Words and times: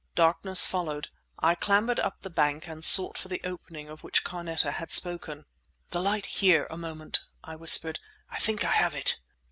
Darkness 0.15 0.65
followed. 0.65 1.09
I 1.37 1.53
clambered 1.53 1.99
up 1.99 2.23
the 2.23 2.31
bank 2.31 2.67
and 2.67 2.83
sought 2.83 3.19
for 3.19 3.27
the 3.27 3.39
opening 3.43 3.87
of 3.87 4.01
which 4.01 4.23
Carneta 4.23 4.71
had 4.71 4.91
spoken. 4.91 5.45
"The 5.91 6.01
light 6.01 6.25
here 6.25 6.65
a 6.71 6.75
moment," 6.75 7.19
I 7.43 7.55
whispered. 7.55 7.99
"I 8.31 8.39
think 8.39 8.63
I 8.65 8.71
have 8.71 8.95
it!" 8.95 9.19